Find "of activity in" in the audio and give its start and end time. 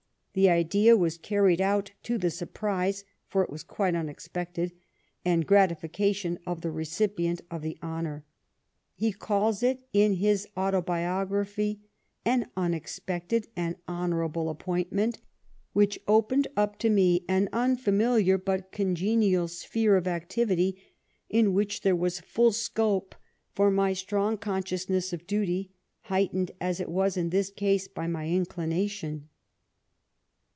19.97-21.51